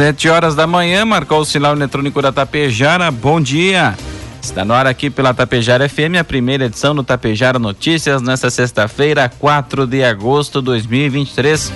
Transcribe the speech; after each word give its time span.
Sete 0.00 0.30
horas 0.30 0.54
da 0.54 0.66
manhã, 0.66 1.04
marcou 1.04 1.40
o 1.40 1.44
sinal 1.44 1.76
eletrônico 1.76 2.22
da 2.22 2.32
Tapejara. 2.32 3.10
Bom 3.10 3.38
dia. 3.38 3.94
Está 4.40 4.64
no 4.64 4.72
ar 4.72 4.86
aqui 4.86 5.10
pela 5.10 5.34
Tapejara 5.34 5.86
FM, 5.86 6.16
a 6.18 6.24
primeira 6.24 6.64
edição 6.64 6.94
do 6.94 7.04
Tapejara 7.04 7.58
Notícias, 7.58 8.22
nesta 8.22 8.48
sexta-feira, 8.48 9.30
4 9.38 9.86
de 9.86 10.02
agosto 10.02 10.60
de 10.60 10.64
2023. 10.64 11.70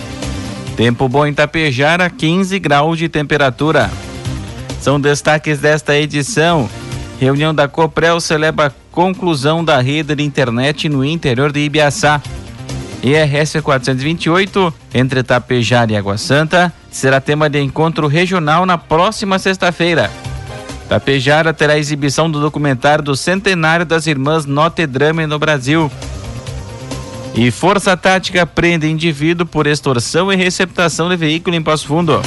Tempo 0.75 1.07
bom 1.07 1.27
em 1.27 1.35
Tapejara, 1.35 2.09
15 2.09 2.59
graus 2.59 2.97
de 2.97 3.11
temperatura. 3.11 3.91
São 4.81 4.99
destaques 4.99 5.59
desta 5.59 5.95
edição. 5.95 6.67
Reunião 7.21 7.55
da 7.55 7.69
Coprel 7.69 8.19
celebra 8.21 8.75
conclusão 8.91 9.63
da 9.63 9.83
rede 9.83 10.15
de 10.15 10.23
internet 10.23 10.89
no 10.89 11.05
interior 11.05 11.53
de 11.53 11.61
Ibiaçá. 11.61 12.23
IRS 13.03 13.61
428, 13.61 14.73
entre 14.95 15.23
Tapejara 15.23 15.93
e 15.93 15.97
Água 15.99 16.17
Santa, 16.17 16.73
será 16.95 17.21
tema 17.21 17.51
de 17.51 17.61
encontro 17.61 18.07
regional 18.07 18.65
na 18.65 18.79
próxima 18.79 19.37
sexta-feira. 19.37 20.13
Tapejara 20.89 21.53
terá 21.53 21.77
exibição 21.77 22.31
do 22.31 22.41
documentário 22.41 23.03
do 23.03 23.17
centenário 23.17 23.85
das 23.85 24.07
irmãs 24.07 24.47
Notre 24.47 24.87
Dame 24.87 25.27
no 25.27 25.37
Brasil. 25.37 25.91
E 27.35 27.51
Força 27.51 27.97
Tática 27.97 28.47
prende 28.47 28.89
indivíduo 28.89 29.45
por 29.45 29.67
extorsão 29.67 30.33
e 30.33 30.37
receptação 30.37 31.09
de 31.09 31.17
veículo 31.17 31.57
em 31.57 31.63
Passo 31.63 31.89
Fundo. 31.89 32.23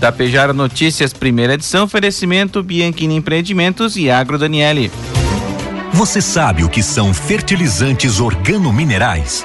Tapejara 0.00 0.52
Notícias, 0.52 1.12
primeira 1.12 1.54
edição, 1.54 1.86
oferecimento 1.86 2.62
Bianchini 2.62 3.16
Empreendimentos 3.16 3.96
e 3.96 4.08
Agro 4.08 4.38
Daniele. 4.38 4.92
Você 5.92 6.22
sabe 6.22 6.62
o 6.62 6.68
que 6.68 6.84
são 6.84 7.12
fertilizantes 7.12 8.20
organominerais? 8.20 9.44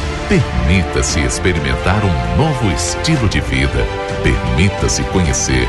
Permita-se 0.31 1.19
experimentar 1.19 2.01
um 2.05 2.37
novo 2.37 2.71
estilo 2.71 3.27
de 3.27 3.41
vida. 3.41 3.85
Permita-se 4.23 5.03
conhecer 5.03 5.67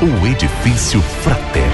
o 0.00 0.26
Edifício 0.26 1.02
Fraterno. 1.02 1.68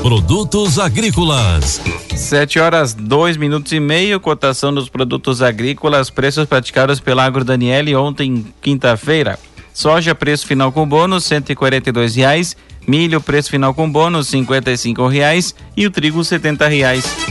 Produtos 0.00 0.78
agrícolas. 0.78 1.80
Sete 2.14 2.60
horas, 2.60 2.94
dois 2.94 3.36
minutos 3.36 3.72
e 3.72 3.80
meio, 3.80 4.20
cotação 4.20 4.72
dos 4.72 4.88
produtos 4.88 5.42
agrícolas, 5.42 6.08
preços 6.08 6.46
praticados 6.46 7.00
pela 7.00 7.24
Agro 7.24 7.42
Daniele 7.42 7.96
ontem, 7.96 8.46
quinta-feira. 8.62 9.40
Soja, 9.72 10.14
preço 10.14 10.46
final 10.46 10.70
com 10.70 10.86
bônus, 10.86 11.24
cento 11.24 11.50
e 11.50 11.56
quarenta 11.56 11.88
e 11.88 11.92
dois 11.92 12.14
reais. 12.14 12.56
Milho, 12.86 13.20
preço 13.20 13.50
final 13.50 13.74
com 13.74 13.90
bônus, 13.90 14.28
cinquenta 14.28 14.70
e 14.70 14.78
cinco 14.78 15.08
reais. 15.08 15.52
E 15.76 15.84
o 15.84 15.90
trigo, 15.90 16.22
setenta 16.22 16.68
reais. 16.68 17.23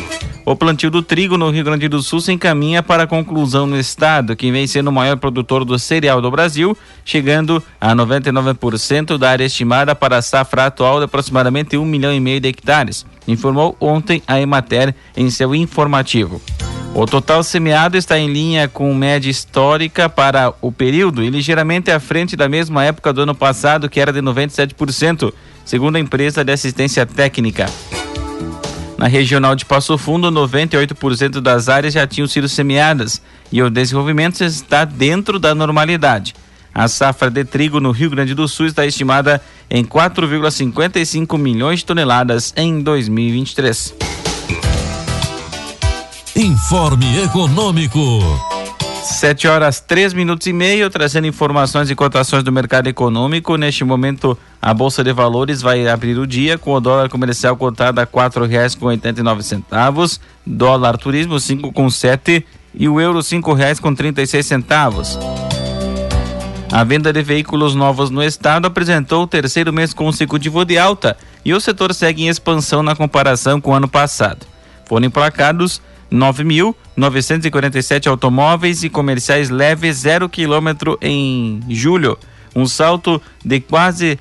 O 0.46 0.58
plantio 0.58 0.92
do 0.92 1.02
trigo 1.02 1.38
no 1.38 1.50
Rio 1.50 1.64
Grande 1.64 1.88
do 1.88 2.02
Sul 2.02 2.20
se 2.20 2.34
encaminha 2.34 2.84
para 2.84 3.04
a 3.04 3.08
conclusão 3.08 3.66
no 3.66 3.80
estado, 3.80 4.36
que 4.36 4.52
vem 4.52 4.68
sendo 4.68 4.90
o 4.90 4.94
maior 4.94 5.16
produtor 5.16 5.64
do 5.64 5.80
cereal 5.80 6.22
do 6.22 6.30
Brasil, 6.30 6.78
chegando 7.06 7.64
a 7.80 7.96
99% 7.96 9.18
da 9.18 9.30
área 9.30 9.46
estimada 9.46 9.96
para 9.96 10.18
a 10.18 10.22
safra 10.22 10.66
atual 10.66 11.00
de 11.00 11.06
aproximadamente 11.06 11.78
um 11.78 11.86
milhão 11.86 12.14
e 12.14 12.20
meio 12.20 12.42
de 12.42 12.50
hectares, 12.50 13.06
informou 13.26 13.78
ontem 13.80 14.22
a 14.28 14.38
Emater 14.40 14.94
em 15.16 15.30
seu 15.30 15.56
informativo. 15.56 16.42
O 16.94 17.06
total 17.06 17.42
semeado 17.42 17.98
está 17.98 18.20
em 18.20 18.32
linha 18.32 18.68
com 18.68 18.94
média 18.94 19.30
histórica 19.30 20.10
para 20.10 20.54
o 20.62 20.74
período 20.74 21.24
e 21.24 21.30
ligeiramente 21.30 21.90
à 21.90 22.02
frente 22.02 22.36
da 22.36 22.50
mesma 22.50 22.84
época 22.84 23.14
do 23.14 23.22
ano 23.22 23.34
passado, 23.34 23.90
que 23.90 24.00
era 24.00 24.12
de 24.12 24.20
97%, 24.20 25.34
segundo 25.64 25.96
a 25.96 26.00
empresa 26.00 26.44
de 26.44 26.52
assistência 26.52 27.06
técnica. 27.06 27.66
Na 29.04 29.10
regional 29.10 29.54
de 29.54 29.66
Passo 29.66 29.98
Fundo, 29.98 30.32
98% 30.32 31.42
das 31.42 31.68
áreas 31.68 31.94
já 31.94 32.08
tinham 32.08 32.26
sido 32.26 32.48
semeadas 32.48 33.22
e 33.52 33.62
o 33.62 33.70
desenvolvimento 33.70 34.42
está 34.46 34.86
dentro 34.86 35.38
da 35.38 35.54
normalidade. 35.54 36.34
A 36.74 36.88
safra 36.88 37.30
de 37.30 37.44
trigo 37.44 37.82
no 37.82 37.92
Rio 37.92 38.10
Grande 38.10 38.34
do 38.34 38.48
Sul 38.48 38.66
está 38.66 38.86
estimada 38.86 39.42
em 39.70 39.84
4,55 39.84 41.38
milhões 41.38 41.80
de 41.80 41.86
toneladas 41.86 42.54
em 42.56 42.82
2023. 42.82 43.94
Informe 46.38 47.24
Econômico. 47.24 48.53
Sete 49.04 49.50
horas, 49.50 49.82
três 49.82 50.14
minutos 50.14 50.48
e 50.48 50.54
meio, 50.54 50.90
trazendo 50.90 51.28
informações 51.28 51.90
e 51.90 51.96
cotações 51.96 52.42
do 52.42 52.54
mercado 52.54 52.88
econômico. 52.88 53.58
Neste 53.58 53.84
momento, 53.84 54.38
a 54.62 54.74
Bolsa 54.74 55.04
de 55.04 55.12
Valores 55.12 55.62
vai 55.62 55.86
abrir 55.90 56.18
o 56.18 56.26
dia 56.26 56.58
com 56.58 56.72
o 56.72 56.80
dólar 56.80 57.10
comercial 57.10 57.58
cotado 57.58 58.00
a 58.00 58.06
quatro 58.06 58.46
reais 58.46 58.76
com 58.76 58.86
oitenta 58.86 59.20
e 59.20 59.24
nove 59.24 59.44
centavos, 59.44 60.22
dólar 60.46 60.98
turismo 60.98 61.38
cinco 61.38 61.74
com 61.74 61.90
sete 61.90 62.46
e 62.74 62.88
o 62.88 63.00
euro 63.00 63.22
cinco 63.22 63.52
reais 63.52 63.78
com 63.78 63.94
trinta 63.94 64.22
e 64.22 64.28
seis 64.28 64.46
centavos. 64.46 65.20
A 66.72 66.84
venda 66.86 67.12
de 67.12 67.22
veículos 67.22 67.76
novos 67.76 68.10
no 68.10 68.24
estado 68.24 68.68
apresentou 68.68 69.24
o 69.24 69.28
terceiro 69.28 69.74
mês 69.74 69.94
consecutivo 69.94 70.64
de 70.64 70.78
alta 70.78 71.18
e 71.44 71.54
o 71.54 71.60
setor 71.60 71.94
segue 71.94 72.24
em 72.24 72.30
expansão 72.30 72.82
na 72.82 72.96
comparação 72.96 73.60
com 73.60 73.72
o 73.72 73.76
ano 73.76 73.88
passado. 73.88 74.48
Foram 74.86 75.08
emplacados 75.08 75.82
9.947 76.14 78.08
automóveis 78.08 78.84
e 78.84 78.90
comerciais 78.90 79.50
leves 79.50 79.98
zero 79.98 80.30
quilômetro 80.30 80.98
em 81.02 81.60
julho, 81.70 82.18
um 82.56 82.68
salto 82.68 83.20
de 83.44 83.60
quase 83.60 84.20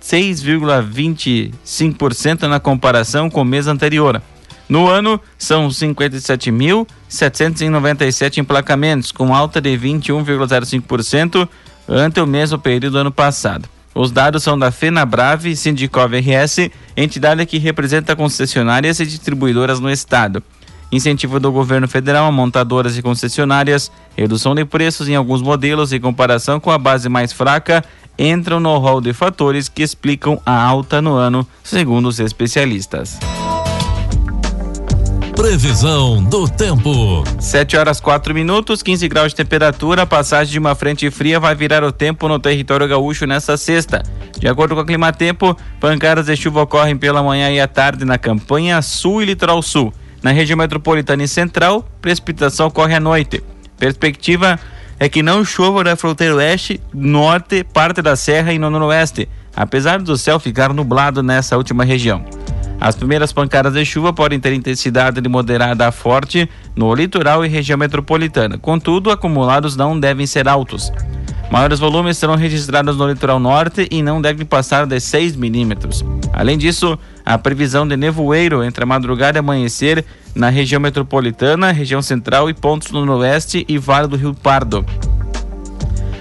6,25% 0.00 2.42
na 2.42 2.60
comparação 2.60 3.28
com 3.28 3.42
o 3.42 3.44
mês 3.44 3.66
anterior. 3.66 4.22
No 4.68 4.88
ano, 4.88 5.20
são 5.36 5.66
57.797 5.68 8.38
emplacamentos, 8.38 9.10
com 9.10 9.34
alta 9.34 9.60
de 9.60 9.76
21,05% 9.76 11.48
ante 11.88 12.20
o 12.20 12.26
mesmo 12.26 12.56
período 12.58 12.92
do 12.92 12.98
ano 12.98 13.12
passado. 13.12 13.68
Os 13.94 14.10
dados 14.12 14.42
são 14.42 14.58
da 14.58 14.70
FenaBrave 14.70 15.56
Sindicov 15.56 16.14
RS, 16.14 16.70
entidade 16.96 17.46
que 17.46 17.58
representa 17.58 18.14
concessionárias 18.14 19.00
e 19.00 19.06
distribuidoras 19.06 19.80
no 19.80 19.90
estado 19.90 20.42
incentivo 20.90 21.40
do 21.40 21.50
governo 21.50 21.88
federal 21.88 22.26
a 22.26 22.32
montadoras 22.32 22.96
e 22.96 23.02
concessionárias, 23.02 23.90
redução 24.16 24.54
de 24.54 24.64
preços 24.64 25.08
em 25.08 25.14
alguns 25.14 25.42
modelos 25.42 25.92
em 25.92 26.00
comparação 26.00 26.60
com 26.60 26.70
a 26.70 26.78
base 26.78 27.08
mais 27.08 27.32
fraca, 27.32 27.84
entram 28.18 28.60
no 28.60 28.76
rol 28.78 29.00
de 29.00 29.12
fatores 29.12 29.68
que 29.68 29.82
explicam 29.82 30.40
a 30.44 30.62
alta 30.62 31.02
no 31.02 31.14
ano, 31.14 31.46
segundo 31.62 32.06
os 32.06 32.18
especialistas. 32.20 33.18
Previsão 35.36 36.24
do 36.24 36.48
tempo. 36.48 37.22
7 37.38 37.76
horas 37.76 38.00
4 38.00 38.34
minutos, 38.34 38.82
15 38.82 39.06
graus 39.06 39.32
de 39.32 39.36
temperatura. 39.36 40.02
A 40.02 40.06
passagem 40.06 40.52
de 40.52 40.58
uma 40.58 40.74
frente 40.74 41.10
fria 41.10 41.38
vai 41.38 41.54
virar 41.54 41.84
o 41.84 41.92
tempo 41.92 42.26
no 42.26 42.38
território 42.38 42.88
gaúcho 42.88 43.26
nesta 43.26 43.54
sexta. 43.58 44.02
De 44.38 44.48
acordo 44.48 44.74
com 44.74 44.80
o 44.80 44.84
Climatempo, 44.86 45.54
pancadas 45.78 46.26
de 46.26 46.36
chuva 46.36 46.62
ocorrem 46.62 46.96
pela 46.96 47.22
manhã 47.22 47.50
e 47.50 47.60
à 47.60 47.68
tarde 47.68 48.04
na 48.06 48.16
campanha 48.16 48.80
sul 48.80 49.22
e 49.22 49.26
litoral 49.26 49.60
sul. 49.60 49.92
Na 50.26 50.32
região 50.32 50.56
metropolitana 50.56 51.22
e 51.22 51.28
central, 51.28 51.88
precipitação 52.02 52.66
ocorre 52.66 52.96
à 52.96 52.98
noite. 52.98 53.44
Perspectiva 53.78 54.58
é 54.98 55.08
que 55.08 55.22
não 55.22 55.44
chova 55.44 55.84
na 55.84 55.94
fronteira 55.94 56.34
oeste, 56.34 56.80
norte, 56.92 57.62
parte 57.62 58.02
da 58.02 58.16
serra 58.16 58.52
e 58.52 58.58
no 58.58 58.68
noroeste, 58.68 59.28
apesar 59.54 60.02
do 60.02 60.16
céu 60.16 60.40
ficar 60.40 60.72
nublado 60.72 61.22
nessa 61.22 61.56
última 61.56 61.84
região. 61.84 62.24
As 62.80 62.96
primeiras 62.96 63.32
pancadas 63.32 63.74
de 63.74 63.84
chuva 63.84 64.12
podem 64.12 64.40
ter 64.40 64.52
intensidade 64.52 65.20
de 65.20 65.28
moderada 65.28 65.86
a 65.86 65.92
forte 65.92 66.50
no 66.74 66.92
litoral 66.92 67.44
e 67.44 67.48
região 67.48 67.78
metropolitana. 67.78 68.58
Contudo, 68.58 69.12
acumulados 69.12 69.76
não 69.76 69.96
devem 69.96 70.26
ser 70.26 70.48
altos. 70.48 70.92
Maiores 71.52 71.78
volumes 71.78 72.18
serão 72.18 72.34
registrados 72.34 72.96
no 72.96 73.08
litoral 73.08 73.38
norte 73.38 73.86
e 73.92 74.02
não 74.02 74.20
devem 74.20 74.44
passar 74.44 74.86
de 74.86 74.98
6 74.98 75.36
milímetros. 75.36 76.04
Além 76.32 76.58
disso, 76.58 76.98
a 77.26 77.36
previsão 77.36 77.86
de 77.86 77.96
nevoeiro 77.96 78.62
entre 78.62 78.84
a 78.84 78.86
madrugada 78.86 79.36
e 79.36 79.40
amanhecer 79.40 80.04
na 80.32 80.48
região 80.48 80.80
metropolitana, 80.80 81.72
região 81.72 82.00
central 82.00 82.48
e 82.48 82.54
pontos 82.54 82.92
no 82.92 83.04
noroeste 83.04 83.64
e 83.68 83.76
Vale 83.78 84.06
do 84.06 84.16
Rio 84.16 84.32
Pardo. 84.32 84.86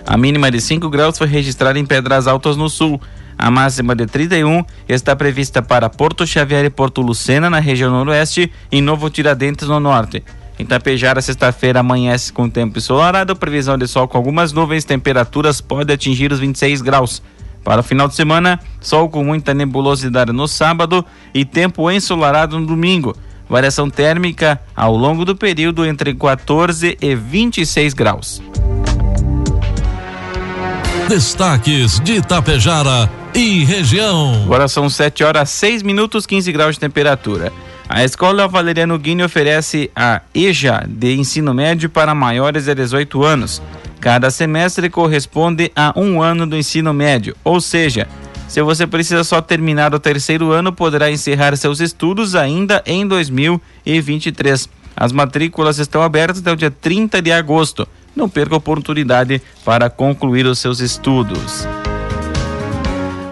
A 0.03 0.17
mínima 0.17 0.49
de 0.49 0.59
5 0.59 0.89
graus 0.89 1.15
foi 1.15 1.27
registrada 1.27 1.77
em 1.77 1.85
Pedras 1.85 2.25
Altas 2.25 2.57
no 2.57 2.67
sul. 2.69 2.99
A 3.37 3.51
máxima 3.51 3.95
de 3.95 4.07
31 4.07 4.63
está 4.89 5.15
prevista 5.15 5.61
para 5.61 5.89
Porto 5.89 6.25
Xavier 6.25 6.65
e 6.65 6.69
Porto 6.71 7.01
Lucena, 7.01 7.49
na 7.49 7.59
região 7.59 7.91
noroeste, 7.91 8.51
e 8.71 8.81
Novo 8.81 9.09
Tiradentes, 9.09 9.67
no 9.67 9.79
norte. 9.79 10.23
Em 10.57 10.65
Tapejara, 10.65 11.21
sexta-feira 11.21 11.81
amanhece 11.81 12.31
com 12.31 12.49
tempo 12.49 12.77
ensolarado, 12.77 13.35
previsão 13.35 13.77
de 13.77 13.87
sol 13.87 14.07
com 14.07 14.17
algumas 14.17 14.53
nuvens, 14.53 14.85
temperaturas 14.85 15.59
pode 15.59 15.91
atingir 15.91 16.31
os 16.31 16.39
26 16.39 16.81
graus. 16.81 17.21
Para 17.65 17.81
o 17.81 17.83
final 17.83 18.07
de 18.07 18.13
semana, 18.13 18.59
sol 18.79 19.09
com 19.09 19.23
muita 19.23 19.51
nebulosidade 19.51 20.31
no 20.31 20.47
sábado 20.47 21.03
e 21.33 21.43
tempo 21.43 21.89
ensolarado 21.89 22.59
no 22.59 22.67
domingo. 22.67 23.17
Variação 23.49 23.89
térmica 23.89 24.61
ao 24.75 24.95
longo 24.95 25.25
do 25.25 25.35
período 25.35 25.83
entre 25.83 26.13
14 26.13 26.95
e 27.01 27.15
26 27.15 27.95
graus. 27.95 28.41
Destaques 31.09 31.99
de 32.01 32.17
Itapejara 32.17 33.09
e 33.33 33.63
região. 33.65 34.43
Agora 34.43 34.67
são 34.67 34.87
7 34.87 35.23
horas 35.23 35.49
6 35.49 35.81
minutos 35.81 36.27
15 36.27 36.51
graus 36.51 36.75
de 36.75 36.79
temperatura. 36.79 37.51
A 37.89 38.03
Escola 38.03 38.47
Valeriano 38.47 38.97
Guini 38.99 39.23
oferece 39.23 39.89
a 39.95 40.21
EJA 40.33 40.85
de 40.87 41.15
ensino 41.15 41.51
médio 41.51 41.89
para 41.89 42.13
maiores 42.13 42.65
de 42.65 42.75
18 42.75 43.23
anos. 43.23 43.61
Cada 44.05 44.29
semestre 44.29 44.87
corresponde 44.87 45.71
a 45.75 45.91
um 45.95 46.21
ano 46.21 46.45
do 46.45 46.55
ensino 46.55 46.93
médio, 46.93 47.35
ou 47.43 47.59
seja, 47.59 48.07
se 48.47 48.61
você 48.61 48.85
precisa 48.85 49.23
só 49.23 49.41
terminar 49.41 49.95
o 49.95 49.99
terceiro 49.99 50.51
ano, 50.51 50.71
poderá 50.71 51.09
encerrar 51.09 51.57
seus 51.57 51.79
estudos 51.79 52.35
ainda 52.35 52.83
em 52.85 53.07
2023. 53.07 54.69
As 54.95 55.11
matrículas 55.11 55.79
estão 55.79 56.03
abertas 56.03 56.37
até 56.37 56.51
o 56.51 56.55
dia 56.55 56.69
30 56.69 57.19
de 57.19 57.31
agosto. 57.31 57.87
Não 58.15 58.29
perca 58.29 58.53
a 58.53 58.59
oportunidade 58.59 59.41
para 59.65 59.89
concluir 59.89 60.45
os 60.45 60.59
seus 60.59 60.81
estudos. 60.81 61.67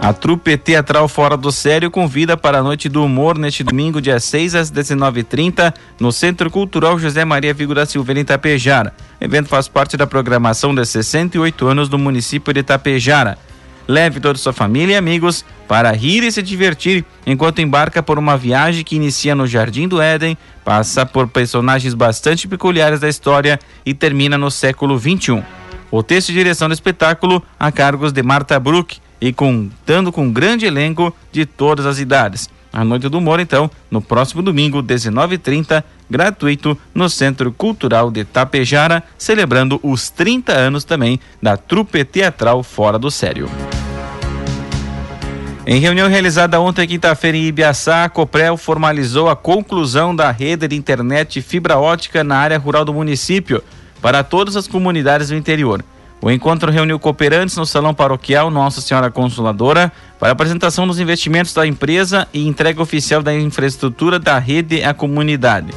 A 0.02 0.12
trupe 0.12 0.58
teatral 0.58 1.08
Fora 1.08 1.38
do 1.38 1.52
Sério 1.52 1.92
convida 1.92 2.36
para 2.36 2.58
a 2.58 2.64
Noite 2.64 2.90
do 2.90 3.06
Humor 3.06 3.38
neste 3.38 3.64
domingo, 3.64 4.02
dia 4.02 4.20
6 4.20 4.56
às 4.56 4.72
19h30, 4.72 5.72
no 6.00 6.12
Centro 6.12 6.50
Cultural 6.50 6.98
José 6.98 7.24
Maria 7.24 7.54
Vigo 7.54 7.76
da 7.76 7.86
Silveira, 7.86 8.20
em 8.20 8.24
Itapejara. 8.24 8.92
O 9.20 9.24
evento 9.24 9.50
faz 9.50 9.68
parte 9.68 9.96
da 9.96 10.08
programação 10.08 10.74
de 10.74 10.86
68 10.86 11.68
anos 11.68 11.90
do 11.90 11.98
município 11.98 12.54
de 12.54 12.60
Itapejara. 12.60 13.38
Leve 13.88 14.20
toda 14.20 14.38
sua 14.38 14.54
família 14.54 14.94
e 14.94 14.98
amigos 14.98 15.44
para 15.68 15.92
rir 15.92 16.24
e 16.24 16.32
se 16.32 16.42
divertir 16.42 17.04
enquanto 17.26 17.60
embarca 17.60 18.02
por 18.02 18.18
uma 18.18 18.38
viagem 18.38 18.84
que 18.84 18.96
inicia 18.96 19.36
no 19.36 19.46
Jardim 19.46 19.88
do 19.88 20.02
Éden, 20.02 20.38
passa 20.64 21.06
por 21.06 21.28
personagens 21.28 21.94
bastante 21.94 22.48
peculiares 22.48 23.02
da 23.02 23.10
história 23.10 23.60
e 23.86 23.94
termina 23.94 24.38
no 24.38 24.50
século 24.50 24.98
21. 24.98 25.44
O 25.92 26.02
texto 26.02 26.30
e 26.30 26.34
direção 26.34 26.70
do 26.70 26.74
espetáculo 26.74 27.44
a 27.60 27.72
cargos 27.72 28.14
de 28.14 28.24
Marta 28.24 28.60
Bruck 28.60 28.98
e 29.20 29.32
contando 29.32 30.12
com 30.12 30.24
um 30.26 30.32
grande 30.32 30.66
elenco 30.66 31.16
de 31.32 31.46
todas 31.46 31.86
as 31.86 32.00
idades. 32.00 32.50
A 32.74 32.84
Noite 32.84 33.08
do 33.08 33.20
Humor, 33.20 33.40
então, 33.40 33.70
no 33.92 34.02
próximo 34.02 34.42
domingo, 34.42 34.82
19h30, 34.82 35.84
gratuito, 36.10 36.76
no 36.92 37.08
Centro 37.08 37.52
Cultural 37.52 38.10
de 38.10 38.26
Tapejara, 38.26 39.04
celebrando 39.16 39.80
os 39.84 40.10
30 40.10 40.52
anos 40.52 40.84
também 40.84 41.20
da 41.40 41.56
trupe 41.56 42.04
teatral 42.04 42.64
Fora 42.64 42.98
do 42.98 43.12
Sério. 43.12 43.48
Em 45.68 45.80
reunião 45.80 46.10
realizada 46.10 46.60
ontem, 46.60 46.88
quinta-feira, 46.88 47.38
em 47.38 47.46
Ibiaçá, 47.46 48.06
a 48.06 48.10
Coprel 48.10 48.58
formalizou 48.58 49.30
a 49.30 49.36
conclusão 49.36 50.16
da 50.16 50.32
rede 50.32 50.68
de 50.68 50.76
internet 50.76 51.44
fibra 51.44 51.78
ótica 51.78 52.24
na 52.24 52.38
área 52.38 52.58
rural 52.58 52.84
do 52.84 52.94
município 52.94 53.64
para 54.02 54.24
todas 54.24 54.56
as 54.56 54.68
comunidades 54.68 55.30
do 55.30 55.36
interior. 55.36 55.86
O 56.24 56.32
encontro 56.32 56.72
reuniu 56.72 56.98
cooperantes 56.98 57.58
no 57.58 57.66
Salão 57.66 57.94
Paroquial 57.94 58.50
Nossa 58.50 58.80
Senhora 58.80 59.12
Consoladora 59.12 59.92
para 60.18 60.32
apresentação 60.32 60.88
dos 60.88 60.98
investimentos 60.98 61.54
da 61.54 61.68
empresa 61.68 62.26
e 62.34 62.48
entrega 62.48 62.82
oficial 62.82 63.22
da 63.22 63.36
infraestrutura 63.36 64.18
da 64.18 64.40
rede 64.40 64.82
à 64.86 64.94
comunidade. 64.94 65.74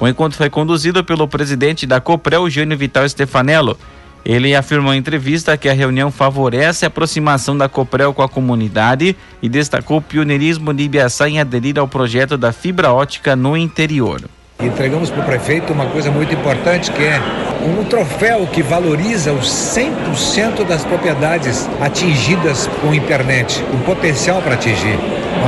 O 0.00 0.06
encontro 0.06 0.38
foi 0.38 0.48
conduzido 0.48 1.02
pelo 1.02 1.26
presidente 1.26 1.84
da 1.84 2.00
Coprel, 2.00 2.48
Jânio 2.48 2.78
Vital 2.78 3.08
Stefanello. 3.08 3.76
Ele 4.24 4.54
afirmou 4.54 4.94
em 4.94 4.98
entrevista 4.98 5.56
que 5.56 5.68
a 5.68 5.72
reunião 5.72 6.12
favorece 6.12 6.84
a 6.84 6.88
aproximação 6.88 7.58
da 7.58 7.68
Coprel 7.68 8.14
com 8.14 8.22
a 8.22 8.28
comunidade 8.28 9.16
e 9.42 9.48
destacou 9.48 9.96
o 9.96 10.02
pioneirismo 10.02 10.72
de 10.72 10.84
Ibiaçá 10.84 11.28
em 11.28 11.40
aderir 11.40 11.76
ao 11.76 11.88
projeto 11.88 12.38
da 12.38 12.52
fibra 12.52 12.92
ótica 12.92 13.34
no 13.34 13.56
interior. 13.56 14.22
Entregamos 14.60 15.10
para 15.10 15.22
o 15.22 15.26
prefeito 15.26 15.72
uma 15.72 15.86
coisa 15.86 16.08
muito 16.08 16.32
importante 16.32 16.92
que 16.92 17.02
é 17.02 17.51
um 17.64 17.84
troféu 17.84 18.46
que 18.50 18.62
valoriza 18.62 19.32
os 19.32 19.46
100% 19.48 20.64
das 20.66 20.84
propriedades 20.84 21.68
atingidas 21.80 22.68
com 22.80 22.94
internet, 22.94 23.64
o 23.72 23.78
potencial 23.84 24.42
para 24.42 24.54
atingir. 24.54 24.98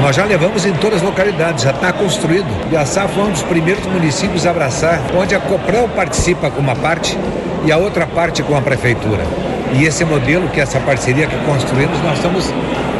Nós 0.00 0.16
já 0.16 0.24
levamos 0.24 0.66
em 0.66 0.72
todas 0.74 0.98
as 0.98 1.02
localidades, 1.02 1.64
já 1.64 1.70
está 1.70 1.92
construído. 1.92 2.46
Biaçá 2.68 3.08
foi 3.08 3.24
um 3.24 3.30
dos 3.30 3.42
primeiros 3.42 3.84
municípios 3.86 4.46
a 4.46 4.50
abraçar, 4.50 5.00
onde 5.16 5.34
a 5.34 5.40
Coprel 5.40 5.88
participa 5.88 6.50
com 6.50 6.60
uma 6.60 6.76
parte 6.76 7.18
e 7.64 7.72
a 7.72 7.76
outra 7.76 8.06
parte 8.06 8.42
com 8.42 8.56
a 8.56 8.60
prefeitura. 8.60 9.22
E 9.72 9.84
esse 9.84 10.04
modelo, 10.04 10.48
que 10.48 10.60
é 10.60 10.62
essa 10.62 10.78
parceria 10.80 11.26
que 11.26 11.36
construímos, 11.44 12.00
nós 12.02 12.16
estamos 12.16 12.44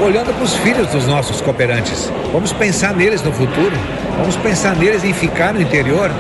olhando 0.03 0.35
para 0.35 0.45
os 0.45 0.55
filhos 0.57 0.89
dos 0.89 1.07
nossos 1.07 1.41
cooperantes. 1.41 2.11
Vamos 2.33 2.53
pensar 2.53 2.95
neles 2.95 3.23
no 3.23 3.33
futuro, 3.33 3.77
vamos 4.19 4.37
pensar 4.37 4.75
neles 4.75 5.05
em 5.05 5.13
ficar 5.13 5.55
no 5.55 5.61
interior, 5.61 6.11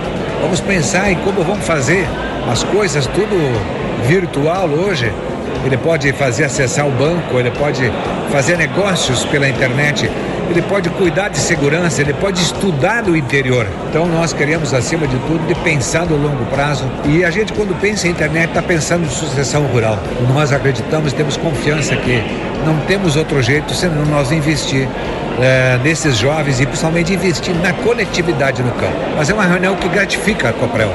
vamos 0.40 0.60
pensar 0.60 1.10
em 1.10 1.16
como 1.16 1.42
vamos 1.42 1.66
fazer 1.66 2.06
as 2.50 2.62
coisas 2.64 3.06
tudo 3.06 3.36
virtual 4.06 4.68
hoje. 4.68 5.10
Ele 5.64 5.76
pode 5.76 6.12
fazer 6.12 6.44
acessar 6.44 6.86
o 6.86 6.90
banco, 6.90 7.38
ele 7.38 7.50
pode 7.50 7.90
fazer 8.30 8.56
negócios 8.58 9.24
pela 9.24 9.48
internet, 9.48 10.10
ele 10.50 10.62
pode 10.62 10.88
cuidar 10.90 11.28
de 11.28 11.38
segurança, 11.38 12.00
ele 12.00 12.14
pode 12.14 12.40
estudar 12.40 13.02
no 13.02 13.16
interior. 13.16 13.66
Então 13.88 14.06
nós 14.06 14.32
queremos, 14.32 14.72
acima 14.74 15.06
de 15.06 15.16
tudo, 15.20 15.46
de 15.46 15.54
pensar 15.56 16.06
no 16.06 16.16
longo 16.16 16.44
prazo. 16.46 16.84
E 17.04 17.24
a 17.24 17.30
gente, 17.30 17.52
quando 17.52 17.78
pensa 17.80 18.06
em 18.06 18.10
internet, 18.10 18.48
está 18.48 18.62
pensando 18.62 19.04
em 19.04 19.10
sucessão 19.10 19.62
rural. 19.66 19.98
Nós 20.32 20.52
acreditamos, 20.52 21.12
temos 21.12 21.36
confiança 21.36 21.96
que 21.96 22.22
não 22.64 22.78
temos 22.86 23.16
outro 23.16 23.42
jeito 23.42 23.74
senão 23.74 24.04
nós 24.06 24.32
investir 24.32 24.88
é, 25.40 25.78
nesses 25.82 26.16
jovens 26.16 26.60
e 26.60 26.66
principalmente 26.66 27.12
investir 27.12 27.54
na 27.56 27.72
conectividade 27.72 28.62
no 28.62 28.72
campo. 28.72 28.96
Mas 29.16 29.30
é 29.30 29.34
uma 29.34 29.44
reunião 29.44 29.76
que 29.76 29.88
gratifica 29.88 30.50
a 30.50 30.52
Coprel, 30.52 30.92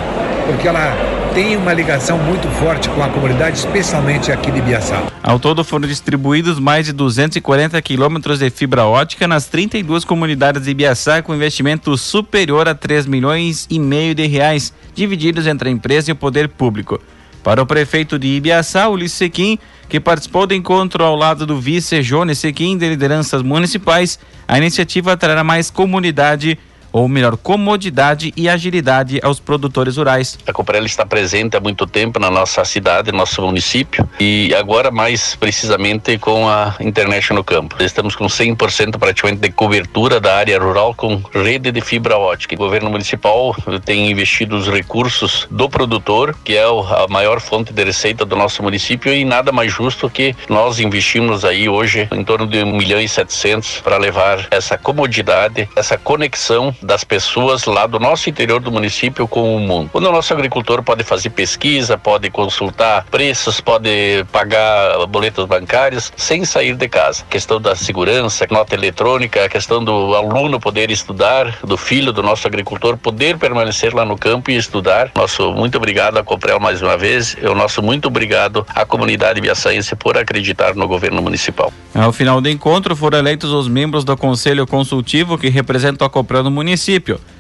porque 0.50 0.68
ela 0.68 0.98
tem 1.36 1.56
uma 1.56 1.72
ligação 1.72 2.18
muito 2.18 2.48
forte 2.48 2.90
com 2.90 3.04
a 3.04 3.08
comunidade, 3.08 3.60
especialmente 3.60 4.32
aqui 4.32 4.50
de 4.50 4.60
Biaçá. 4.60 5.04
Ao 5.22 5.40
todo 5.40 5.64
foram 5.64 5.88
distribuídos 5.88 6.58
mais 6.58 6.88
de 6.88 6.92
240 6.92 7.80
quilômetros 7.84 8.40
de 8.40 8.50
fibra 8.50 8.86
ótica 8.86 9.28
nas 9.28 9.46
32 9.46 10.04
comunidades 10.04 10.64
de 10.64 10.74
Biaçá 10.74 11.22
com 11.22 11.36
investimento 11.36 11.96
superior 11.96 12.68
a 12.68 12.74
3 12.74 13.06
milhões 13.06 13.68
e 13.70 13.78
meio 13.78 14.16
de 14.16 14.26
reais, 14.26 14.74
divididos 14.96 15.46
entre 15.46 15.70
a 15.70 15.72
empresa 15.72 16.10
e 16.10 16.14
o 16.14 16.16
poder 16.16 16.50
público. 16.50 17.00
Para 17.44 17.62
o 17.62 17.66
prefeito 17.66 18.18
de 18.18 18.28
Ibiaçá, 18.30 18.90
Ulisses 18.90 19.20
Sequim, 19.20 19.60
que 19.88 20.00
participou 20.00 20.48
do 20.48 20.56
encontro 20.56 21.04
ao 21.04 21.16
lado 21.16 21.46
do 21.46 21.60
vice 21.62 22.02
Jones 22.02 22.40
Sequim 22.40 22.76
de 22.76 22.90
lideranças 22.90 23.44
municipais, 23.44 24.18
a 24.48 24.58
iniciativa 24.58 25.16
trará 25.16 25.44
mais 25.44 25.70
comunidade 25.70 26.58
ou 26.92 27.08
melhor, 27.08 27.38
comodidade 27.38 28.34
e 28.36 28.50
agilidade 28.50 29.20
aos 29.24 29.40
produtores 29.40 29.98
rurais. 29.98 30.38
A 30.48 30.54
Coprel 30.54 30.86
está 30.86 31.06
presente 31.06 31.56
há 31.56 31.60
muito 31.60 31.86
tempo 31.86 32.20
na 32.20 32.30
nossa 32.30 32.64
cidade, 32.66 33.12
no 33.12 33.18
nosso 33.20 33.42
município 33.42 34.08
e 34.20 34.54
agora 34.56 34.92
mais 34.92 35.36
precisamente 35.36 36.18
com 36.18 36.48
a 36.48 36.76
internet 36.80 37.32
no 37.34 37.44
campo. 37.44 37.82
Estamos 37.82 38.16
com 38.16 38.26
100% 38.26 38.98
praticamente 38.98 39.42
de 39.42 39.52
cobertura 39.52 40.20
da 40.20 40.36
área 40.36 40.60
rural 40.60 40.94
com 40.94 41.22
rede 41.34 41.72
de 41.72 41.82
fibra 41.82 42.18
ótica. 42.18 42.56
O 42.56 42.58
governo 42.58 42.90
municipal 42.90 43.56
tem 43.86 44.10
investido 44.12 44.56
os 44.56 44.68
recursos 44.68 45.48
do 45.50 45.70
produtor, 45.70 46.36
que 46.44 46.56
é 46.56 46.64
a 46.64 47.08
maior 47.10 47.40
fonte 47.40 47.74
de 47.74 47.84
receita 47.84 48.26
do 48.26 48.36
nosso 48.36 48.64
município 48.64 49.14
e 49.14 49.24
nada 49.24 49.52
mais 49.52 49.72
justo 49.72 50.10
que 50.10 50.36
nós 50.48 50.80
investimos 50.80 51.46
aí 51.46 51.70
hoje 51.70 52.08
em 52.12 52.24
torno 52.24 52.48
de 52.48 52.64
1 52.64 52.78
milhão 52.78 53.00
e 53.00 53.08
700 53.08 53.82
para 53.82 53.98
levar 53.98 54.48
essa 54.52 54.78
comodidade, 54.78 55.70
essa 55.76 55.98
conexão 55.98 56.76
das 56.82 57.04
pessoas 57.04 57.66
lá 57.66 57.86
do 57.86 58.00
nosso 58.00 58.30
interior 58.30 58.60
do 58.60 58.72
município 58.72 59.28
com 59.28 59.56
o 59.56 59.60
mundo. 59.60 59.90
Quando 59.92 60.08
o 60.08 60.12
nosso 60.12 60.34
agricultor 60.34 60.84
pode 60.84 61.04
fazer 61.04 61.30
pesquisa, 61.30 61.98
pode 61.98 62.30
consultar 62.30 63.06
preços, 63.12 63.60
pode 63.60 64.26
pagar 64.32 65.06
boletos 65.08 65.46
bancários 65.46 66.12
sem 66.16 66.46
sair 66.46 66.76
de 66.76 66.88
casa. 66.88 67.24
A 67.28 67.32
questão 67.32 67.60
da 67.60 67.76
segurança, 67.76 68.48
nota 68.50 68.76
eletrônica, 68.76 69.44
a 69.44 69.50
questão 69.50 69.84
do 69.84 70.16
aluno 70.16 70.60
poder 70.60 70.90
estudar, 70.92 71.58
do 71.64 71.78
filho 71.78 72.14
do 72.14 72.24
nosso 72.24 72.48
agricultor 72.48 72.98
poder 72.98 73.38
permanecer 73.38 73.94
lá 73.94 74.06
no 74.06 74.18
campo 74.18 74.52
e 74.52 74.56
estudar. 74.56 75.12
Nosso 75.16 75.52
muito 75.54 75.78
obrigado 75.78 76.18
a 76.18 76.24
Coprel 76.24 76.60
mais 76.60 76.82
uma 76.82 76.98
vez. 76.98 77.36
E 77.42 77.46
o 77.46 77.56
nosso 77.56 77.82
muito 77.82 78.08
obrigado 78.08 78.66
à 78.74 78.86
comunidade 78.86 79.42
biaçaense 79.42 79.96
por 79.96 80.18
acreditar 80.18 80.76
no 80.76 80.88
governo 80.88 81.22
municipal. 81.22 81.72
Ao 81.94 82.14
final 82.14 82.40
do 82.40 82.50
encontro 82.50 82.96
foram 82.96 83.18
eleitos 83.18 83.52
os 83.52 83.68
membros 83.68 84.04
do 84.04 84.16
Conselho 84.16 84.66
Consultivo 84.66 85.38
que 85.38 85.50
representam 85.50 86.06
a 86.06 86.10
Coprel 86.10 86.44
no 86.44 86.52
município. 86.52 86.69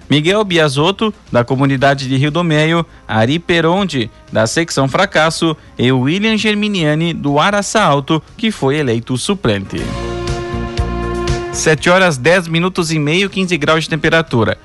Miguel 0.09 0.43
Biasotto, 0.43 1.13
da 1.31 1.43
comunidade 1.43 2.07
de 2.07 2.17
Rio 2.17 2.31
do 2.31 2.43
Meio, 2.43 2.83
Ari 3.07 3.37
Peronde, 3.37 4.09
da 4.31 4.47
secção 4.47 4.87
Fracasso, 4.87 5.55
e 5.77 5.91
William 5.91 6.35
Germiniani, 6.35 7.13
do 7.13 7.39
Araça 7.39 7.79
Alto, 7.79 8.21
que 8.35 8.49
foi 8.49 8.77
eleito 8.77 9.15
suplente. 9.17 9.77
7 11.53 11.89
horas 11.89 12.17
10 12.17 12.47
minutos 12.47 12.91
e 12.91 12.97
meio, 12.97 13.29
15 13.29 13.55
graus 13.57 13.83
de 13.83 13.89
temperatura. 13.89 14.57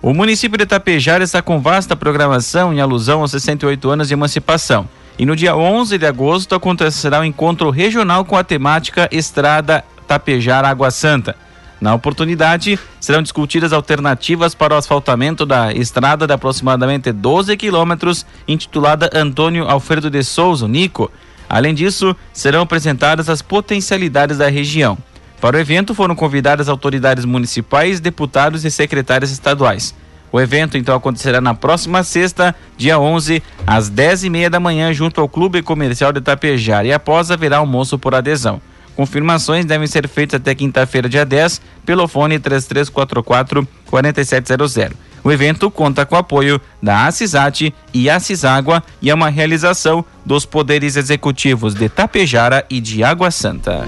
O 0.00 0.14
município 0.14 0.56
de 0.56 0.64
Itapejara 0.64 1.24
está 1.24 1.42
com 1.42 1.60
vasta 1.60 1.96
programação 1.96 2.72
em 2.72 2.80
alusão 2.80 3.20
aos 3.20 3.32
68 3.32 3.90
anos 3.90 4.08
de 4.08 4.14
emancipação. 4.14 4.88
E 5.18 5.26
no 5.26 5.34
dia 5.34 5.56
11 5.56 5.98
de 5.98 6.06
agosto 6.06 6.54
acontecerá 6.54 7.18
o 7.18 7.22
um 7.22 7.24
encontro 7.24 7.70
regional 7.70 8.24
com 8.24 8.36
a 8.36 8.44
temática 8.44 9.08
Estrada 9.10 9.84
Tapejara 10.06 10.68
Água 10.68 10.90
Santa. 10.90 11.36
Na 11.80 11.94
oportunidade, 11.94 12.78
serão 12.98 13.22
discutidas 13.22 13.72
alternativas 13.72 14.54
para 14.54 14.74
o 14.74 14.78
asfaltamento 14.78 15.44
da 15.44 15.72
estrada 15.72 16.26
de 16.26 16.32
aproximadamente 16.32 17.12
12 17.12 17.56
quilômetros, 17.56 18.24
intitulada 18.48 19.10
Antônio 19.12 19.68
Alfredo 19.68 20.10
de 20.10 20.22
Souza, 20.24 20.66
Nico. 20.66 21.10
Além 21.48 21.74
disso, 21.74 22.16
serão 22.32 22.62
apresentadas 22.62 23.28
as 23.28 23.42
potencialidades 23.42 24.38
da 24.38 24.48
região. 24.48 24.96
Para 25.40 25.56
o 25.56 25.60
evento 25.60 25.94
foram 25.94 26.16
convidadas 26.16 26.68
autoridades 26.68 27.26
municipais, 27.26 28.00
deputados 28.00 28.64
e 28.64 28.70
secretários 28.70 29.30
estaduais. 29.30 29.94
O 30.32 30.40
evento 30.40 30.76
então 30.76 30.96
acontecerá 30.96 31.40
na 31.40 31.54
próxima 31.54 32.02
sexta, 32.02 32.54
dia 32.76 32.98
11, 32.98 33.42
às 33.66 33.88
10 33.88 34.24
e 34.24 34.30
meia 34.30 34.50
da 34.50 34.58
manhã, 34.58 34.92
junto 34.92 35.20
ao 35.20 35.28
Clube 35.28 35.62
Comercial 35.62 36.12
de 36.12 36.20
Tapejar, 36.20 36.84
e 36.86 36.92
após 36.92 37.30
haverá 37.30 37.58
almoço 37.58 37.98
por 37.98 38.14
adesão. 38.14 38.60
Confirmações 38.96 39.66
devem 39.66 39.86
ser 39.86 40.08
feitas 40.08 40.40
até 40.40 40.54
quinta-feira, 40.54 41.06
dia 41.06 41.24
10, 41.24 41.60
pelo 41.84 42.08
fone 42.08 42.38
3344 42.38 43.68
4700. 43.84 44.96
O 45.22 45.30
evento 45.30 45.70
conta 45.70 46.06
com 46.06 46.14
o 46.14 46.18
apoio 46.18 46.60
da 46.82 47.06
Acisat 47.06 47.74
e 47.92 48.08
Aciságua 48.08 48.82
e 49.02 49.10
é 49.10 49.14
uma 49.14 49.28
realização 49.28 50.04
dos 50.24 50.46
poderes 50.46 50.96
executivos 50.96 51.74
de 51.74 51.88
Tapejara 51.88 52.64
e 52.70 52.80
de 52.80 53.04
Água 53.04 53.30
Santa. 53.30 53.84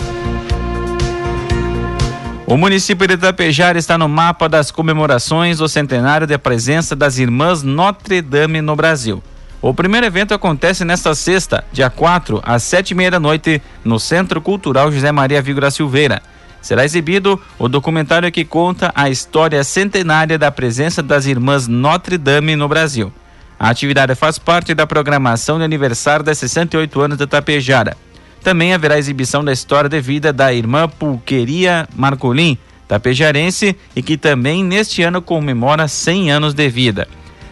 O 2.45 2.57
município 2.57 3.07
de 3.07 3.17
Tapejara 3.17 3.79
está 3.79 3.97
no 3.97 4.09
mapa 4.09 4.49
das 4.49 4.71
comemorações 4.71 5.59
do 5.59 5.69
centenário 5.69 6.27
de 6.27 6.37
presença 6.37 6.97
das 6.97 7.19
Irmãs 7.19 7.63
Notre 7.63 8.21
Dame 8.21 8.61
no 8.61 8.75
Brasil. 8.75 9.23
O 9.61 9.75
primeiro 9.75 10.07
evento 10.07 10.33
acontece 10.33 10.85
nesta 10.85 11.17
sexta, 11.17 11.65
dia 11.73 11.91
4, 11.91 12.41
às 12.45 12.63
sete 12.63 12.93
e 12.93 12.95
meia 12.95 13.11
da 13.11 13.19
noite, 13.19 13.61
no 13.85 13.99
Centro 13.99 14.41
Cultural 14.41 14.93
José 14.93 15.11
Maria 15.11 15.43
Vigora 15.43 15.69
Silveira. 15.69 16.23
Será 16.63 16.85
exibido 16.85 17.41
o 17.59 17.69
documentário 17.69 18.31
que 18.31 18.45
conta 18.45 18.93
a 18.95 19.11
história 19.11 19.65
centenária 19.65 20.39
da 20.39 20.53
presença 20.53 21.03
das 21.03 21.27
irmãs 21.27 21.67
Notre 21.67 22.17
Dame 22.17 22.55
no 22.55 22.69
Brasil. 22.69 23.13
A 23.59 23.69
atividade 23.69 24.15
faz 24.15 24.39
parte 24.39 24.75
da 24.75 24.87
programação 24.87 25.59
de 25.59 25.65
aniversário 25.65 26.25
das 26.25 26.39
68 26.39 27.01
anos 27.01 27.19
de 27.19 27.27
Tapejara. 27.27 27.97
Também 28.45 28.73
haverá 28.73 28.97
exibição 28.97 29.45
da 29.45 29.53
história 29.53 29.91
de 29.91 30.01
vida 30.01 30.33
da 30.33 30.55
irmã 30.55 30.89
Pulqueria 30.89 31.89
Marcolim, 31.97 32.57
tapejarense, 32.87 33.77
e 33.97 34.03
que 34.03 34.17
também 34.17 34.63
neste 34.63 35.03
ano 35.03 35.21
comemora 35.21 35.89
100 35.89 36.31
anos 36.31 36.55
de 36.55 36.69
vida. 36.69 37.09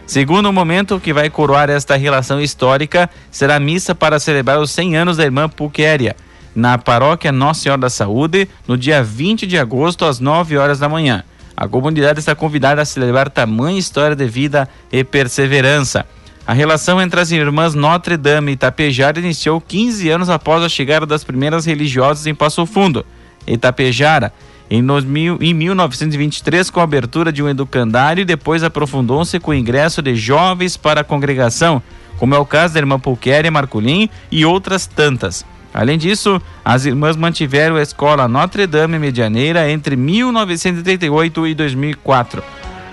Segundo 0.07 0.53
momento 0.53 1.01
que 1.01 1.11
vai 1.11 1.29
coroar 1.29 1.69
esta 1.69 1.97
relação 1.97 2.39
histórica 2.39 3.09
será 3.29 3.57
a 3.57 3.59
missa 3.59 3.93
para 3.93 4.21
celebrar 4.21 4.57
os 4.57 4.71
100 4.71 4.95
anos 4.95 5.17
da 5.17 5.25
irmã 5.25 5.49
Puquéria, 5.49 6.15
na 6.55 6.77
paróquia 6.77 7.29
Nossa 7.29 7.63
Senhora 7.63 7.81
da 7.81 7.89
Saúde, 7.89 8.47
no 8.65 8.77
dia 8.77 9.03
20 9.03 9.45
de 9.45 9.57
agosto, 9.57 10.05
às 10.05 10.21
9 10.21 10.57
horas 10.57 10.79
da 10.79 10.87
manhã. 10.87 11.25
A 11.57 11.67
comunidade 11.67 12.19
está 12.19 12.33
convidada 12.33 12.81
a 12.81 12.85
celebrar 12.85 13.29
tamanha 13.29 13.77
história 13.77 14.15
de 14.15 14.25
vida 14.25 14.69
e 14.89 15.03
perseverança. 15.03 16.05
A 16.45 16.53
relação 16.53 17.01
entre 17.01 17.19
as 17.19 17.29
irmãs 17.29 17.73
Notre 17.73 18.15
Dame 18.15 18.51
e 18.51 18.53
Itapejara 18.53 19.19
iniciou 19.19 19.59
15 19.59 20.09
anos 20.09 20.29
após 20.29 20.63
a 20.63 20.69
chegada 20.69 21.05
das 21.05 21.25
primeiras 21.25 21.65
religiosas 21.65 22.25
em 22.25 22.33
Passo 22.33 22.65
Fundo. 22.65 23.05
Itapejara 23.45 24.31
em, 24.69 24.83
2000, 24.83 25.37
em 25.41 25.53
1923, 25.53 26.69
com 26.69 26.79
a 26.79 26.83
abertura 26.83 27.31
de 27.31 27.41
um 27.41 27.49
educandário, 27.49 28.21
e 28.21 28.25
depois 28.25 28.63
aprofundou-se 28.63 29.39
com 29.39 29.51
o 29.51 29.53
ingresso 29.53 30.01
de 30.01 30.15
jovens 30.15 30.75
para 30.75 31.01
a 31.01 31.03
congregação, 31.03 31.81
como 32.17 32.35
é 32.35 32.37
o 32.37 32.45
caso 32.45 32.73
da 32.73 32.79
irmã 32.79 32.99
Pulquéria 32.99 33.51
Marculin 33.51 34.09
e 34.31 34.45
outras 34.45 34.85
tantas. 34.87 35.45
Além 35.73 35.97
disso, 35.97 36.41
as 36.65 36.85
irmãs 36.85 37.15
mantiveram 37.15 37.75
a 37.75 37.81
escola 37.81 38.27
Notre 38.27 38.65
Dame 38.65 38.97
Medianeira 38.97 39.69
entre 39.69 39.95
1938 39.95 41.47
e 41.47 41.53
2004. 41.53 42.43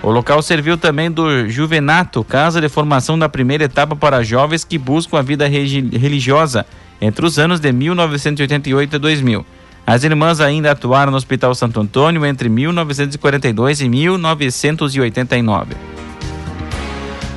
O 0.03 0.11
local 0.11 0.39
serviu 0.43 0.77
também 0.77 1.09
do 1.09 1.49
Juvenato, 1.49 2.23
casa 2.23 2.61
de 2.61 2.69
formação 2.69 3.17
da 3.17 3.27
primeira 3.27 3.63
etapa 3.63 3.95
para 3.95 4.23
jovens 4.23 4.63
que 4.63 4.77
buscam 4.77 5.17
a 5.17 5.23
vida 5.23 5.47
religiosa 5.47 6.63
entre 7.01 7.25
os 7.25 7.39
anos 7.39 7.59
de 7.59 7.71
1988 7.71 8.95
e 8.95 8.99
2000. 8.99 9.45
As 9.87 10.03
irmãs 10.03 10.39
ainda 10.39 10.71
atuaram 10.71 11.11
no 11.11 11.17
Hospital 11.17 11.53
Santo 11.53 11.79
Antônio 11.79 12.25
entre 12.25 12.49
1942 12.49 13.81
e 13.81 13.89
1989. 13.89 15.75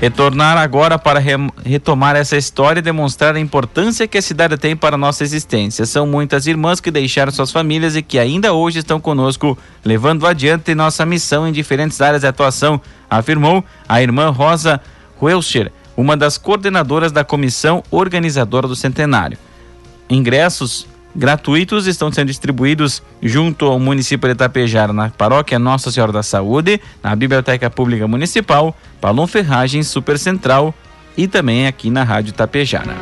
Retornar 0.00 0.56
agora 0.56 0.96
para 0.96 1.18
re 1.18 1.32
retomar 1.64 2.14
essa 2.16 2.36
história 2.36 2.78
e 2.78 2.82
demonstrar 2.82 3.34
a 3.34 3.40
importância 3.40 4.06
que 4.06 4.16
a 4.16 4.22
cidade 4.22 4.56
tem 4.56 4.76
para 4.76 4.94
a 4.94 4.98
nossa 4.98 5.24
existência. 5.24 5.84
São 5.84 6.06
muitas 6.06 6.46
irmãs 6.46 6.80
que 6.80 6.90
deixaram 6.90 7.32
suas 7.32 7.50
famílias 7.50 7.96
e 7.96 8.02
que 8.02 8.18
ainda 8.18 8.54
hoje 8.54 8.78
estão 8.78 9.00
conosco, 9.00 9.58
levando 9.84 10.26
adiante 10.26 10.74
nossa 10.74 11.04
missão 11.04 11.48
em 11.48 11.52
diferentes 11.52 12.00
áreas 12.00 12.22
de 12.22 12.28
atuação, 12.28 12.80
afirmou 13.10 13.62
a 13.88 14.00
irmã 14.00 14.30
Rosa 14.30 14.80
Welcher, 15.20 15.72
uma 15.96 16.16
das 16.16 16.38
coordenadoras 16.38 17.10
da 17.10 17.24
comissão 17.24 17.82
organizadora 17.90 18.68
do 18.68 18.76
centenário. 18.76 19.36
Ingressos 20.08 20.86
gratuitos 21.18 21.88
estão 21.88 22.12
sendo 22.12 22.28
distribuídos 22.28 23.02
junto 23.20 23.66
ao 23.66 23.80
município 23.80 24.28
de 24.28 24.34
Itapejara, 24.34 24.92
na 24.92 25.10
paróquia 25.10 25.58
Nossa 25.58 25.90
Senhora 25.90 26.12
da 26.12 26.22
Saúde, 26.22 26.80
na 27.02 27.14
Biblioteca 27.16 27.68
Pública 27.68 28.06
Municipal, 28.06 28.75
Palom 29.00 29.26
Ferragens, 29.26 29.88
Super 29.88 30.16
Central 30.16 30.72
e 31.16 31.26
também 31.26 31.66
aqui 31.66 31.90
na 31.90 32.04
Rádio 32.04 32.30
Itapejara. 32.30 32.94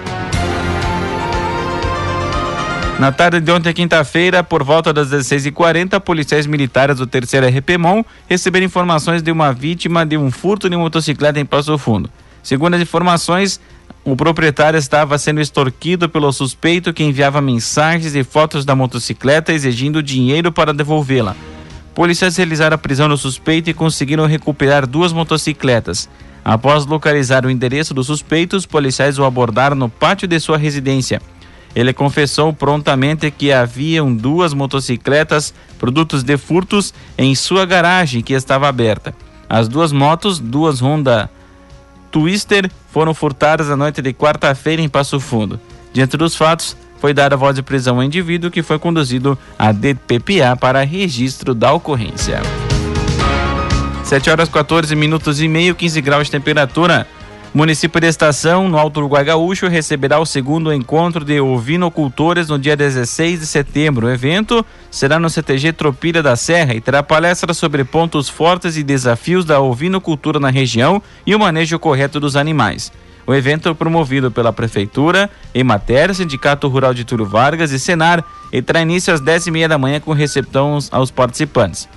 Na 2.99 3.12
tarde 3.12 3.38
de 3.40 3.52
ontem, 3.52 3.75
quinta-feira, 3.75 4.42
por 4.42 4.64
volta 4.64 4.90
das 4.94 5.11
16h40, 5.11 6.00
policiais 6.00 6.46
militares 6.46 6.96
do 6.96 7.06
3 7.06 7.30
RPMON 7.35 8.02
receberam 8.26 8.64
informações 8.64 9.23
de 9.23 9.30
uma 9.30 9.52
vítima 9.52 10.06
de 10.06 10.16
um 10.16 10.30
furto 10.30 10.70
de 10.70 10.76
motocicleta 10.78 11.38
em 11.38 11.44
Passo 11.44 11.76
Fundo. 11.76 12.08
Segundo 12.42 12.73
as 12.73 12.80
informações, 12.80 13.61
o 14.06 14.14
proprietário 14.14 14.78
estava 14.78 15.18
sendo 15.18 15.40
extorquido 15.40 16.08
pelo 16.08 16.32
suspeito 16.32 16.92
que 16.92 17.02
enviava 17.02 17.40
mensagens 17.40 18.14
e 18.14 18.22
fotos 18.22 18.64
da 18.64 18.72
motocicleta 18.72 19.52
exigindo 19.52 20.00
dinheiro 20.00 20.52
para 20.52 20.72
devolvê-la. 20.72 21.34
Policiais 21.92 22.36
realizaram 22.36 22.76
a 22.76 22.78
prisão 22.78 23.08
do 23.08 23.16
suspeito 23.16 23.68
e 23.68 23.75
conseguiram 23.75 24.25
recuperar 24.25 24.86
duas 24.86 25.12
motocicletas. 25.12 26.08
Após 26.44 26.86
localizar 26.86 27.44
o 27.44 27.50
endereço 27.50 27.92
do 27.92 28.04
suspeito, 28.04 28.56
os 28.56 28.64
policiais 28.64 29.18
o 29.18 29.25
abordaram 29.25 29.75
no 29.75 29.88
pátio 29.88 30.28
de 30.28 30.38
sua 30.38 30.56
residência. 30.56 31.20
Ele 31.75 31.92
confessou 31.92 32.52
prontamente 32.52 33.28
que 33.32 33.50
haviam 33.50 34.14
duas 34.14 34.54
motocicletas, 34.54 35.52
produtos 35.80 36.22
de 36.22 36.36
furtos, 36.36 36.94
em 37.18 37.34
sua 37.34 37.66
garagem 37.66 38.22
que 38.22 38.34
estava 38.34 38.68
aberta. 38.68 39.12
As 39.48 39.66
duas 39.66 39.90
motos, 39.90 40.38
duas 40.38 40.80
Honda 40.80 41.28
Twister, 42.16 42.70
foram 42.90 43.12
furtadas 43.12 43.68
na 43.68 43.76
noite 43.76 44.00
de 44.00 44.11
quarta-feira 44.14 44.80
em 44.80 44.88
Passo 44.88 45.20
Fundo. 45.20 45.61
Diante 45.92 46.16
dos 46.16 46.35
fatos, 46.35 46.75
foi 46.99 47.12
dada 47.12 47.37
voz 47.37 47.54
de 47.54 47.62
prisão 47.62 47.96
ao 47.96 48.02
indivíduo 48.02 48.50
que 48.50 48.62
foi 48.62 48.78
conduzido 48.78 49.38
à 49.58 49.70
DPPA 49.70 50.56
para 50.58 50.82
registro 50.82 51.54
da 51.54 51.75
ocorrência. 51.75 52.40
7 54.02 54.30
horas 54.30 54.49
14 54.49 54.96
minutos 54.96 55.42
e 55.42 55.46
meio, 55.46 55.75
15 55.75 56.00
graus 56.00 56.28
de 56.28 56.30
temperatura. 56.30 57.06
Município 57.54 58.00
de 58.00 58.06
Estação, 58.06 58.68
no 58.68 58.76
Alto 58.78 58.98
Uruguai 58.98 59.24
Gaúcho, 59.24 59.66
receberá 59.68 60.18
o 60.18 60.26
segundo 60.26 60.72
encontro 60.72 61.24
de 61.24 61.40
ovinocultores 61.40 62.48
no 62.48 62.58
dia 62.58 62.76
16 62.76 63.40
de 63.40 63.46
setembro. 63.46 64.06
O 64.06 64.10
evento 64.10 64.64
será 64.90 65.18
no 65.18 65.30
CTG 65.30 65.72
Tropilha 65.72 66.22
da 66.22 66.36
Serra 66.36 66.74
e 66.74 66.80
terá 66.80 67.02
palestra 67.02 67.54
sobre 67.54 67.82
pontos 67.82 68.28
fortes 68.28 68.76
e 68.76 68.82
desafios 68.82 69.44
da 69.44 69.60
ovinocultura 69.60 70.38
na 70.38 70.50
região 70.50 71.02
e 71.26 71.34
o 71.34 71.38
manejo 71.38 71.78
correto 71.78 72.20
dos 72.20 72.36
animais. 72.36 72.92
O 73.26 73.34
evento 73.34 73.68
é 73.68 73.74
promovido 73.74 74.30
pela 74.30 74.52
Prefeitura, 74.52 75.30
Emater, 75.54 76.14
Sindicato 76.14 76.68
Rural 76.68 76.94
de 76.94 77.04
Túlio 77.04 77.26
Vargas 77.26 77.72
e 77.72 77.78
Senar 77.78 78.22
e 78.52 78.60
terá 78.62 78.82
início 78.82 79.12
às 79.12 79.20
10h30 79.20 79.68
da 79.68 79.78
manhã 79.78 79.98
com 79.98 80.12
recepção 80.12 80.78
aos 80.92 81.10
participantes. 81.10 81.88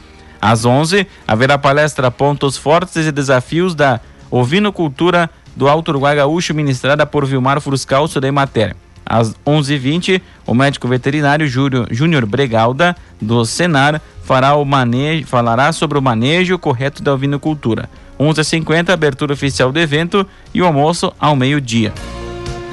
Às 0.41 0.63
11 0.63 1.05
haverá 1.27 1.57
palestra 1.57 2.09
Pontos 2.09 2.57
Fortes 2.57 3.05
e 3.05 3.11
Desafios 3.11 3.75
da 3.75 3.99
Ovinocultura 4.31 5.29
do 5.59 5.67
Alto 5.67 5.89
Uruguai 5.89 6.15
Gaúcho, 6.15 6.53
ministrada 6.53 7.05
por 7.05 7.25
Vilmar 7.25 7.59
Fruscalço 7.59 8.21
da 8.21 8.29
Emater. 8.29 8.77
Às 9.05 9.35
11h20, 9.45 10.21
o 10.47 10.53
médico 10.53 10.87
veterinário 10.87 11.45
Júnior 11.91 12.25
Bregalda, 12.25 12.95
do 13.19 13.43
Senar, 13.43 14.01
fará 14.23 14.55
o 14.55 14.63
manejo, 14.63 15.27
falará 15.27 15.73
sobre 15.73 15.97
o 15.97 16.01
manejo 16.01 16.57
correto 16.57 17.03
da 17.03 17.13
ovinocultura. 17.13 17.89
11h50, 18.17 18.89
abertura 18.91 19.33
oficial 19.33 19.69
do 19.69 19.79
evento 19.79 20.25
e 20.53 20.61
o 20.61 20.65
almoço 20.65 21.11
ao 21.19 21.35
meio-dia. 21.35 21.93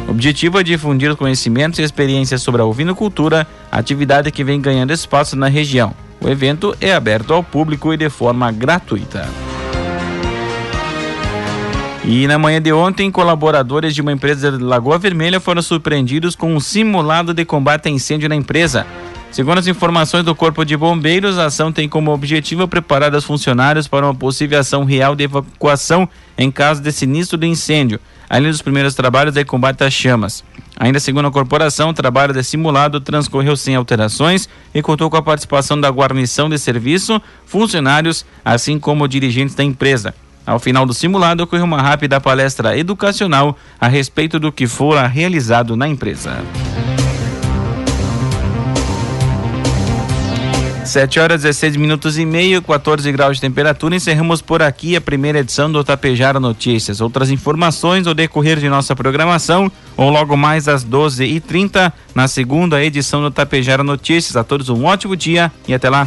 O 0.07 0.12
objetivo 0.12 0.61
é 0.61 0.62
difundir 0.62 1.16
conhecimentos 1.16 1.81
e 1.81 1.83
experiências 1.83 2.40
sobre 2.40 2.62
a 2.62 2.64
ovinocultura, 2.64 3.49
atividade 3.73 4.31
que 4.31 4.45
vem 4.45 4.61
ganhando 4.61 4.93
espaço 4.93 5.35
na 5.35 5.49
região. 5.49 5.93
O 6.21 6.28
evento 6.28 6.73
é 6.81 6.95
aberto 6.95 7.35
ao 7.35 7.43
público 7.43 7.93
e 7.93 7.97
de 7.97 8.09
forma 8.09 8.52
gratuita. 8.52 9.28
E 12.09 12.25
na 12.29 12.39
manhã 12.39 12.63
de 12.63 12.73
ontem, 12.73 13.11
colaboradores 13.11 13.93
de 13.93 14.01
uma 14.01 14.13
empresa 14.13 14.53
de 14.53 14.63
Lagoa 14.63 14.97
Vermelha 14.97 15.41
foram 15.41 15.61
surpreendidos 15.61 16.37
com 16.37 16.55
um 16.55 16.61
simulado 16.61 17.35
de 17.35 17.45
combate 17.45 17.89
a 17.89 17.91
incêndio 17.91 18.29
na 18.29 18.37
empresa. 18.37 18.87
Segundo 19.33 19.59
as 19.59 19.67
informações 19.67 20.25
do 20.25 20.33
Corpo 20.33 20.65
de 20.65 20.77
Bombeiros, 20.77 21.37
a 21.37 21.47
ação 21.47 21.73
tem 21.73 21.89
como 21.89 22.13
objetivo 22.13 22.69
preparar 22.69 23.13
os 23.13 23.25
funcionários 23.25 23.89
para 23.89 24.07
uma 24.07 24.15
possível 24.15 24.61
ação 24.61 24.85
real 24.85 25.17
de 25.17 25.25
evacuação 25.25 26.09
em 26.39 26.49
caso 26.49 26.81
de 26.81 26.93
sinistro 26.93 27.37
de 27.37 27.49
incêndio, 27.49 27.99
além 28.31 28.53
dos 28.53 28.63
primeiros 28.63 28.95
trabalhos 28.95 29.35
de 29.35 29.45
combate 29.45 29.83
às 29.83 29.93
chamas. 29.93 30.45
Ainda 30.79 31.01
segundo 31.01 31.27
a 31.27 31.33
corporação, 31.33 31.89
o 31.89 31.95
trabalho 31.95 32.33
de 32.33 32.45
simulado 32.45 33.01
transcorreu 33.01 33.57
sem 33.57 33.75
alterações 33.75 34.49
e 34.73 34.81
contou 34.81 35.11
com 35.11 35.17
a 35.17 35.23
participação 35.23 35.81
da 35.81 35.91
guarnição 35.91 36.49
de 36.49 36.57
serviço, 36.57 37.21
funcionários, 37.45 38.25
assim 38.45 38.79
como 38.79 39.09
dirigentes 39.09 39.57
da 39.57 39.65
empresa. 39.65 40.15
Ao 40.47 40.61
final 40.61 40.87
do 40.87 40.95
simulado, 40.95 41.43
ocorreu 41.43 41.65
uma 41.65 41.83
rápida 41.83 42.21
palestra 42.21 42.79
educacional 42.79 43.57
a 43.81 43.88
respeito 43.88 44.38
do 44.38 44.53
que 44.53 44.67
fora 44.67 45.07
realizado 45.07 45.76
na 45.76 45.88
empresa. 45.88 46.45
7 50.87 51.19
horas 51.19 51.43
16 51.43 51.76
minutos 51.76 52.17
e 52.17 52.25
meio, 52.25 52.62
14 52.62 53.11
graus 53.11 53.37
de 53.37 53.41
temperatura. 53.41 53.97
Encerramos 53.97 54.41
por 54.41 54.62
aqui 54.62 54.95
a 54.95 55.00
primeira 55.00 55.41
edição 55.41 55.71
do 55.71 55.83
Tapejara 55.83 56.38
Notícias. 56.38 57.00
Outras 57.00 57.29
informações 57.29 58.07
ao 58.07 58.15
decorrer 58.15 58.59
de 58.59 58.69
nossa 58.69 58.95
programação 58.95 59.71
ou 59.97 60.11
logo 60.11 60.37
mais 60.37 60.69
às 60.69 60.85
12h30 60.85 61.93
na 62.15 62.29
segunda 62.29 62.83
edição 62.83 63.21
do 63.21 63.31
Tapejara 63.33 63.83
Notícias. 63.83 64.37
A 64.37 64.45
todos 64.45 64.69
um 64.69 64.85
ótimo 64.85 65.17
dia 65.17 65.50
e 65.67 65.75
até 65.75 65.91
lá. 65.91 66.07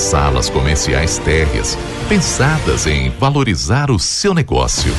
salas 0.00 0.48
comerciais 0.48 1.18
térreas, 1.18 1.78
pensadas 2.08 2.86
em 2.86 3.10
valorizar 3.10 3.90
o 3.90 3.98
seu 3.98 4.32
negócio. 4.32 4.92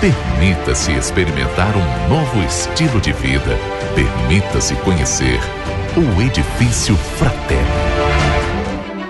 Permita-se 0.00 0.92
experimentar 0.92 1.74
um 1.76 2.08
novo 2.08 2.42
estilo 2.42 3.00
de 3.00 3.12
vida. 3.12 3.58
Permita-se 3.94 4.74
conhecer 4.76 5.38
o 5.96 6.22
Edifício 6.22 6.96
Fraterno. 6.96 7.90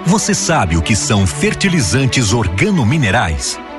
Você 0.05 0.35
sabe 0.35 0.77
o 0.77 0.83
que 0.83 0.97
são 0.97 1.27
fertilizantes 1.27 2.33
organominerais? 2.33 3.59